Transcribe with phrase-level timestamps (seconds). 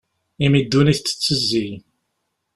[0.45, 1.67] Imi ddunit tettezzi.